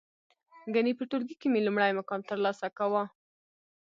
گني 0.75 0.91
په 0.97 1.03
ټولگي 1.09 1.35
کې 1.41 1.47
مې 1.51 1.59
لومړی 1.65 1.91
مقام 1.99 2.21
ترلاسه 2.31 2.65
کاوه. 2.77 3.03